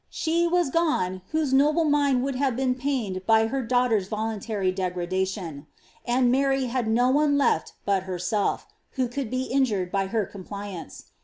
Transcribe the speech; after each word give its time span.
She 0.09 0.47
was 0.47 0.71
gone 0.71 1.21
whose 1.29 1.53
noble 1.53 1.83
mind 1.83 2.23
would 2.23 2.33
have 2.33 2.55
been 2.55 2.73
pained 2.73 3.21
by 3.27 3.45
her 3.45 3.61
daughter's 3.61 4.07
voluntary 4.07 4.71
degradation; 4.71 5.67
and 6.07 6.31
Mary 6.31 6.65
had 6.65 6.87
no 6.87 7.11
one 7.11 7.37
left 7.37 7.73
but 7.85 8.05
her 8.09 8.17
self, 8.17 8.65
who 8.93 9.07
could 9.07 9.29
be 9.29 9.43
injured 9.43 9.91
by 9.91 10.07
her 10.07 10.25
compliance. 10.25 11.11